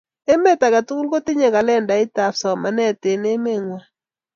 emet 0.33 0.61
aketukul 0.67 1.07
kotinye 1.11 1.47
kalendait 1.55 2.15
ab 2.25 2.33
somanee 2.41 2.95
en 3.11 3.23
emee 3.33 3.59
ngwany 3.61 3.87